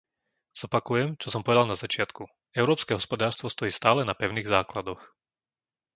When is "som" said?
1.33-1.45